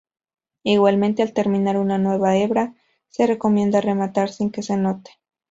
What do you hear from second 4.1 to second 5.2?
sin que se note.